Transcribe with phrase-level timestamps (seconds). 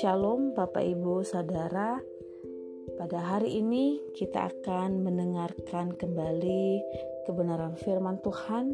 [0.00, 2.00] Shalom Bapak Ibu Saudara.
[2.96, 6.80] Pada hari ini kita akan mendengarkan kembali
[7.28, 8.72] kebenaran firman Tuhan.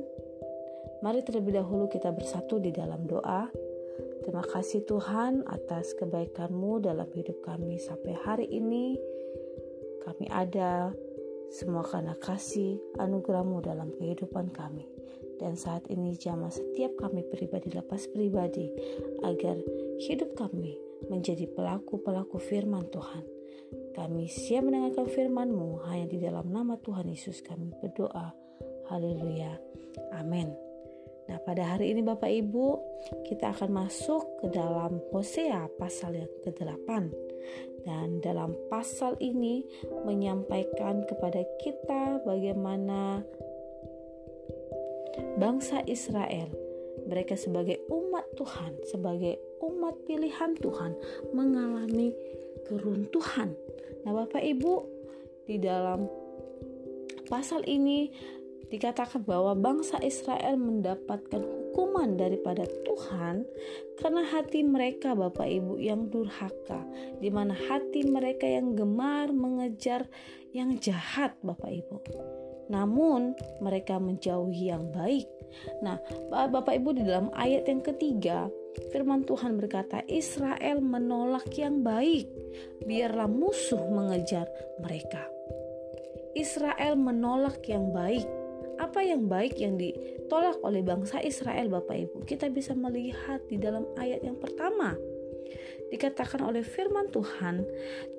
[1.03, 3.51] Mari terlebih dahulu kita bersatu di dalam doa.
[4.23, 8.95] Terima kasih Tuhan atas kebaikanmu dalam hidup kami sampai hari ini.
[10.07, 10.95] Kami ada
[11.51, 15.00] semua karena kasih anugerahmu dalam kehidupan kami
[15.41, 18.69] dan saat ini jamah setiap kami pribadi lepas pribadi
[19.25, 19.57] agar
[19.97, 20.77] hidup kami
[21.09, 23.25] menjadi pelaku-pelaku firman Tuhan.
[23.97, 28.31] Kami siap mendengarkan firman-Mu hanya di dalam nama Tuhan Yesus kami berdoa.
[28.93, 29.57] Haleluya.
[30.15, 30.53] Amin.
[31.31, 32.67] Nah, pada hari ini Bapak Ibu,
[33.31, 36.89] kita akan masuk ke dalam Hosea pasal yang ke-8.
[37.87, 39.63] Dan dalam pasal ini
[40.05, 43.23] menyampaikan kepada kita bagaimana
[45.39, 46.51] bangsa Israel,
[47.07, 50.95] mereka sebagai umat Tuhan, sebagai umat pilihan Tuhan,
[51.33, 52.13] mengalami
[52.69, 53.57] keruntuhan.
[54.05, 54.75] Nah, Bapak Ibu,
[55.49, 56.07] di dalam
[57.27, 58.11] pasal ini
[58.71, 63.43] dikatakan bahwa bangsa Israel mendapatkan hukuman daripada Tuhan
[63.99, 66.87] karena hati mereka Bapak Ibu yang durhaka,
[67.19, 70.07] di mana hati mereka yang gemar mengejar
[70.55, 71.97] yang jahat Bapak Ibu
[72.71, 75.27] namun mereka menjauhi yang baik.
[75.83, 75.99] Nah,
[76.31, 78.47] Bapak Ibu di dalam ayat yang ketiga,
[78.95, 82.31] firman Tuhan berkata, Israel menolak yang baik,
[82.87, 84.47] biarlah musuh mengejar
[84.79, 85.27] mereka.
[86.39, 88.25] Israel menolak yang baik.
[88.81, 92.25] Apa yang baik yang ditolak oleh bangsa Israel Bapak Ibu?
[92.25, 94.97] Kita bisa melihat di dalam ayat yang pertama
[95.91, 97.67] dikatakan oleh firman Tuhan,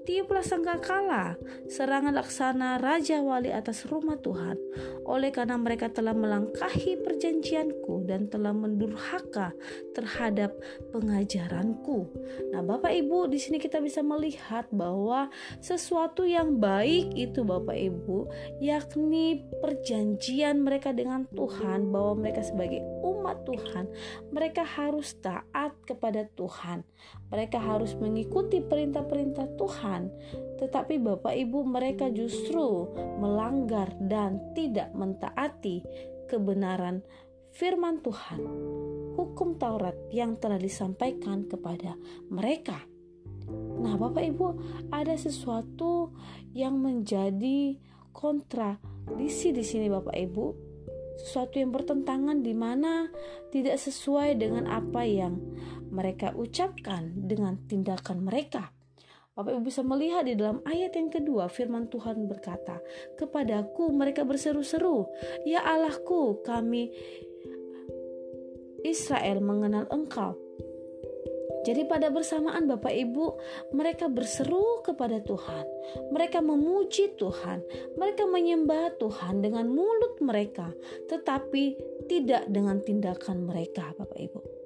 [0.03, 1.39] tiuplah sangkakala
[1.72, 4.59] serangan laksana Raja Wali atas rumah Tuhan,
[5.08, 9.55] oleh karena mereka telah melangkahi perjanjianku dan telah mendurhaka
[9.95, 10.52] terhadap
[10.91, 12.11] pengajaranku.
[12.52, 15.31] Nah, Bapak Ibu, di sini kita bisa melihat bahwa
[15.63, 18.28] sesuatu yang baik itu Bapak Ibu,
[18.59, 23.86] yakni perjanjian mereka dengan Tuhan bahwa mereka sebagai umat Tuhan,
[24.34, 26.82] mereka harus taat kepada Tuhan.
[27.30, 30.09] Mereka harus mengikuti perintah-perintah Tuhan,
[30.58, 32.90] tetapi Bapak Ibu mereka justru
[33.22, 35.86] melanggar dan tidak mentaati
[36.26, 37.06] kebenaran
[37.52, 38.42] firman Tuhan,
[39.16, 42.00] hukum Taurat yang telah disampaikan kepada
[42.32, 42.80] mereka.
[43.82, 44.48] Nah, Bapak Ibu,
[44.94, 46.16] ada sesuatu
[46.56, 47.76] yang menjadi
[48.16, 50.71] kontradisi di sini Bapak Ibu
[51.22, 53.08] sesuatu yang bertentangan di mana
[53.54, 55.38] tidak sesuai dengan apa yang
[55.94, 58.74] mereka ucapkan dengan tindakan mereka.
[59.32, 62.84] Bapak Ibu bisa melihat di dalam ayat yang kedua firman Tuhan berkata,
[63.16, 65.08] "Kepadaku mereka berseru-seru,
[65.48, 66.92] ya Allahku, kami
[68.84, 70.50] Israel mengenal Engkau."
[71.62, 73.25] Jadi pada bersamaan Bapak Ibu,
[73.78, 75.66] mereka berseru kepada Tuhan.
[76.09, 77.62] Mereka memuji Tuhan.
[77.95, 80.73] Mereka menyembah Tuhan dengan mulut mereka,
[81.11, 81.78] tetapi
[82.09, 84.61] tidak dengan tindakan mereka, Bapak Ibu.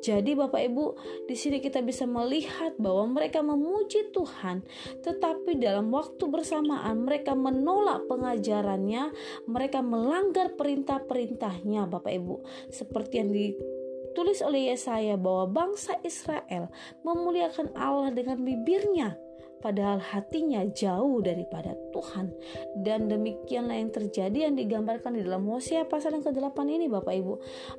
[0.00, 0.84] Jadi Bapak Ibu,
[1.28, 4.64] di sini kita bisa melihat bahwa mereka memuji Tuhan,
[5.04, 9.12] tetapi dalam waktu bersamaan mereka menolak pengajarannya,
[9.44, 12.36] mereka melanggar perintah-perintahnya Bapak Ibu.
[12.72, 13.52] Seperti yang di
[14.10, 16.66] ditulis oleh Yesaya bahwa bangsa Israel
[17.06, 19.14] memuliakan Allah dengan bibirnya
[19.60, 22.32] padahal hatinya jauh daripada Tuhan.
[22.80, 27.34] Dan demikianlah yang terjadi yang digambarkan di dalam Hosea pasal yang ke-8 ini Bapak Ibu.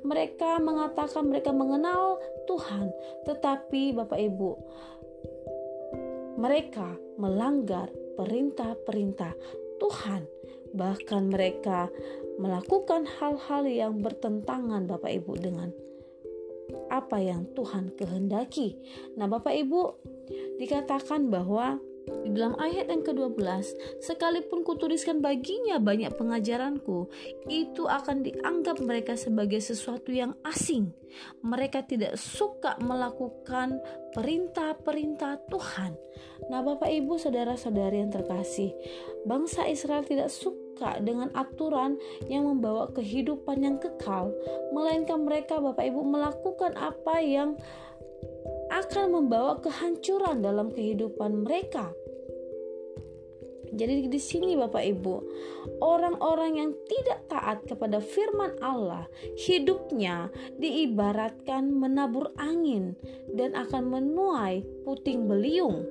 [0.08, 2.94] Mereka mengatakan mereka mengenal Tuhan
[3.28, 4.52] tetapi Bapak Ibu
[6.41, 9.36] mereka melanggar perintah-perintah
[9.78, 10.25] Tuhan.
[10.72, 11.91] Bahkan mereka
[12.40, 15.70] melakukan hal-hal yang bertentangan Bapak Ibu dengan
[16.90, 18.78] apa yang Tuhan kehendaki.
[19.18, 19.82] Nah, Bapak Ibu,
[20.59, 23.44] dikatakan bahwa di dalam ayat yang ke-12,
[24.01, 27.09] sekalipun kutuliskan baginya banyak pengajaranku,
[27.45, 30.93] itu akan dianggap mereka sebagai sesuatu yang asing.
[31.46, 33.78] Mereka tidak suka melakukan
[34.17, 35.93] perintah-perintah Tuhan.
[36.49, 38.73] Nah, Bapak Ibu, saudara-saudari yang terkasih,
[39.28, 44.34] bangsa Israel tidak suka dengan aturan yang membawa kehidupan yang kekal,
[44.73, 47.59] melainkan mereka Bapak Ibu melakukan apa yang
[48.91, 51.96] akan membawa kehancuran dalam kehidupan mereka.
[53.72, 55.16] Jadi di sini Bapak Ibu,
[55.79, 59.08] orang-orang yang tidak taat kepada firman Allah,
[59.40, 60.28] hidupnya
[60.59, 62.99] diibaratkan menabur angin
[63.32, 65.88] dan akan menuai puting beliung.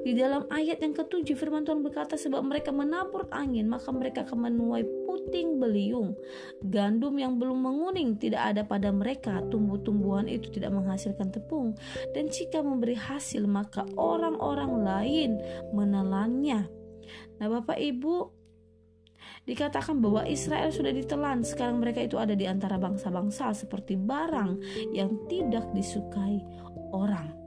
[0.00, 4.50] Di dalam ayat yang ketujuh firman Tuhan berkata sebab mereka menabur angin maka mereka akan
[4.50, 6.16] menuai puting beliung.
[6.64, 9.44] Gandum yang belum menguning tidak ada pada mereka.
[9.52, 11.76] Tumbuh-tumbuhan itu tidak menghasilkan tepung
[12.16, 15.30] dan jika memberi hasil maka orang-orang lain
[15.76, 16.66] menelannya.
[17.40, 18.40] Nah, Bapak Ibu,
[19.48, 21.42] dikatakan bahwa Israel sudah ditelan.
[21.42, 24.60] Sekarang mereka itu ada di antara bangsa-bangsa seperti barang
[24.92, 26.44] yang tidak disukai
[26.92, 27.39] orang.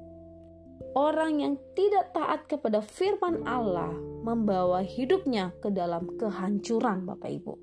[0.93, 3.89] Orang yang tidak taat kepada firman Allah
[4.21, 7.53] membawa hidupnya ke dalam kehancuran, Bapak Ibu.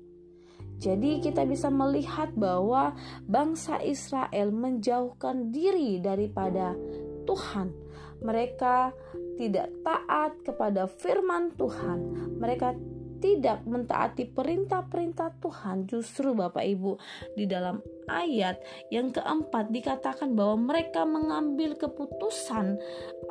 [0.81, 2.91] Jadi, kita bisa melihat bahwa
[3.23, 6.75] bangsa Israel menjauhkan diri daripada
[7.23, 7.71] Tuhan.
[8.19, 8.91] Mereka
[9.39, 11.99] tidak taat kepada firman Tuhan.
[12.35, 12.75] Mereka
[13.21, 16.97] tidak mentaati perintah-perintah Tuhan, justru Bapak Ibu
[17.37, 17.79] di dalam
[18.09, 18.57] ayat
[18.89, 22.81] yang keempat dikatakan bahwa mereka mengambil keputusan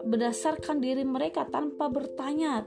[0.06, 2.64] berdasarkan diri mereka tanpa bertanya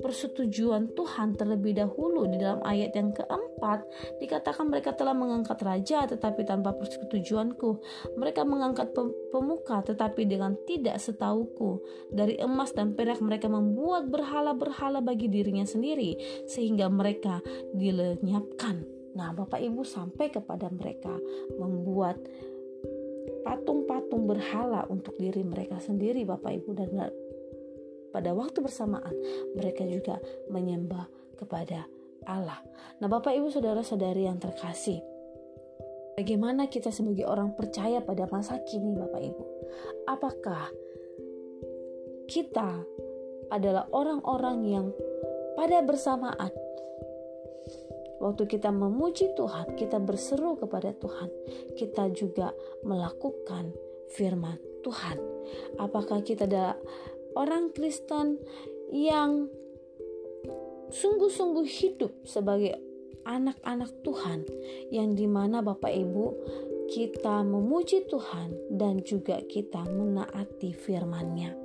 [0.00, 3.84] persetujuan Tuhan terlebih dahulu di dalam ayat yang keempat
[4.18, 7.82] dikatakan mereka telah mengangkat raja tetapi tanpa persetujuanku.
[8.16, 8.96] Mereka mengangkat
[9.30, 11.82] pemuka tetapi dengan tidak setauku.
[12.08, 16.16] Dari emas dan perak mereka membuat berhala-berhala bagi dirinya sendiri
[16.48, 17.44] sehingga mereka
[17.76, 18.82] dilenyapkan.
[19.12, 21.12] Nah Bapak Ibu sampai kepada mereka
[21.60, 22.16] membuat
[23.42, 26.70] patung-patung berhala untuk diri mereka sendiri Bapak Ibu.
[26.72, 26.90] Dan
[28.12, 29.16] pada waktu bersamaan
[29.56, 30.20] mereka juga
[30.52, 31.08] menyembah
[31.40, 31.88] kepada
[32.28, 32.60] Allah.
[33.02, 35.02] Nah, Bapak Ibu saudara-saudari yang terkasih,
[36.14, 39.44] bagaimana kita sebagai orang percaya pada masa kini Bapak Ibu?
[40.06, 40.70] Apakah
[42.30, 42.86] kita
[43.50, 44.86] adalah orang-orang yang
[45.58, 46.52] pada bersamaan
[48.22, 51.28] waktu kita memuji Tuhan, kita berseru kepada Tuhan,
[51.74, 52.54] kita juga
[52.86, 53.74] melakukan
[54.14, 54.56] firman
[54.86, 55.18] Tuhan.
[55.82, 56.78] Apakah kita adalah
[57.36, 58.40] orang Kristen
[58.92, 59.48] yang
[60.92, 62.76] sungguh-sungguh hidup sebagai
[63.24, 64.44] anak-anak Tuhan
[64.92, 66.24] yang di mana Bapak Ibu
[66.92, 71.56] kita memuji Tuhan dan juga kita menaati firman-Nya.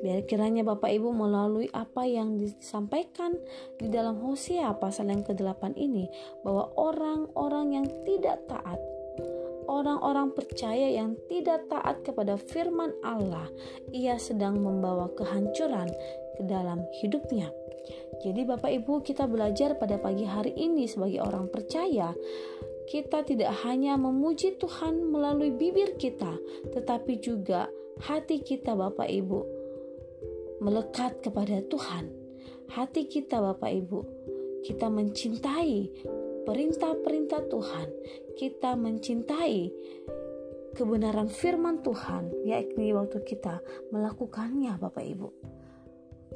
[0.00, 3.36] Biar kiranya Bapak Ibu melalui apa yang disampaikan
[3.76, 6.08] di dalam Hosea pasal yang ke-8 ini
[6.46, 8.80] bahwa orang-orang yang tidak taat
[9.76, 13.52] orang-orang percaya yang tidak taat kepada firman Allah,
[13.92, 15.92] ia sedang membawa kehancuran
[16.36, 17.52] ke dalam hidupnya.
[18.24, 22.16] Jadi, Bapak Ibu, kita belajar pada pagi hari ini sebagai orang percaya,
[22.88, 26.38] kita tidak hanya memuji Tuhan melalui bibir kita,
[26.72, 27.68] tetapi juga
[28.02, 29.40] hati kita, Bapak Ibu,
[30.64, 32.10] melekat kepada Tuhan.
[32.72, 34.00] Hati kita, Bapak Ibu,
[34.66, 35.90] kita mencintai
[36.46, 37.88] perintah-perintah Tuhan,
[38.38, 39.68] kita mencintai
[40.78, 43.58] kebenaran firman Tuhan, yakni waktu kita
[43.90, 45.28] melakukannya, Bapak Ibu.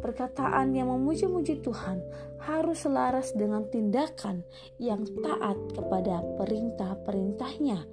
[0.00, 2.00] Perkataan yang memuji-muji Tuhan
[2.40, 4.42] harus selaras dengan tindakan
[4.80, 7.84] yang taat kepada perintah-perintahnya.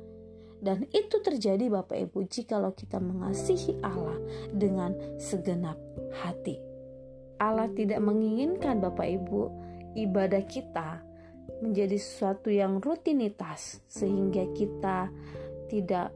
[0.57, 4.17] Dan itu terjadi Bapak Ibu jikalau kita mengasihi Allah
[4.49, 5.77] dengan segenap
[6.25, 6.57] hati.
[7.37, 9.41] Allah tidak menginginkan Bapak Ibu
[9.93, 11.06] ibadah kita
[11.63, 15.09] menjadi sesuatu yang rutinitas sehingga kita
[15.67, 16.13] tidak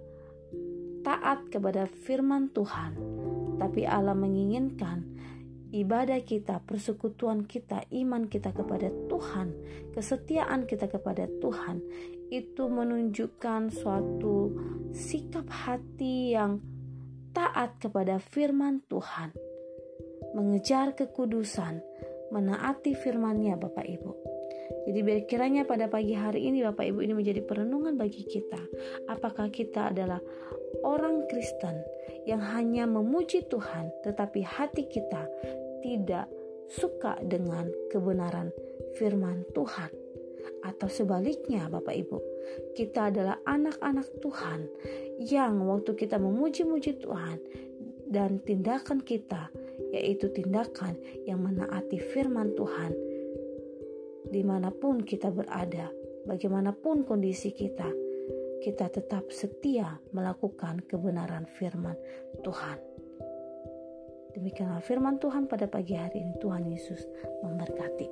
[1.02, 2.94] taat kepada firman Tuhan
[3.58, 5.06] tapi Allah menginginkan
[5.72, 9.56] ibadah kita, persekutuan kita, iman kita kepada Tuhan,
[9.96, 11.80] kesetiaan kita kepada Tuhan
[12.32, 14.56] itu menunjukkan suatu
[14.92, 16.60] sikap hati yang
[17.32, 19.32] taat kepada firman Tuhan,
[20.36, 21.80] mengejar kekudusan,
[22.32, 24.31] menaati firman-Nya Bapak Ibu.
[24.82, 28.58] Jadi biar kiranya pada pagi hari ini Bapak Ibu ini menjadi perenungan bagi kita.
[29.06, 30.18] Apakah kita adalah
[30.82, 31.78] orang Kristen
[32.26, 35.30] yang hanya memuji Tuhan tetapi hati kita
[35.82, 36.30] tidak
[36.72, 38.50] suka dengan kebenaran
[38.98, 39.92] firman Tuhan.
[40.62, 42.18] Atau sebaliknya Bapak Ibu,
[42.74, 44.66] kita adalah anak-anak Tuhan
[45.22, 47.38] yang waktu kita memuji-muji Tuhan
[48.10, 49.50] dan tindakan kita
[49.92, 52.94] yaitu tindakan yang menaati firman Tuhan
[54.32, 55.92] di mana pun kita berada,
[56.24, 57.92] bagaimanapun kondisi kita,
[58.64, 62.00] kita tetap setia melakukan kebenaran firman
[62.40, 62.80] Tuhan.
[64.32, 66.40] Demikianlah firman Tuhan pada pagi hari ini.
[66.40, 67.04] Tuhan Yesus
[67.44, 68.08] memberkati.